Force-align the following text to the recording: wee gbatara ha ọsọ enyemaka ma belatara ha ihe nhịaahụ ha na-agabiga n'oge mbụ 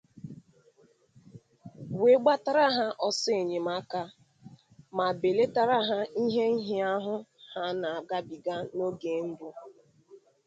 wee 1.99 2.17
gbatara 2.21 2.65
ha 2.77 2.85
ọsọ 3.07 3.29
enyemaka 3.41 4.01
ma 4.97 5.07
belatara 5.21 5.77
ha 5.89 5.99
ihe 6.23 6.45
nhịaahụ 6.57 7.15
ha 7.51 7.63
na-agabiga 7.81 8.55
n'oge 8.75 9.13
mbụ 9.27 9.47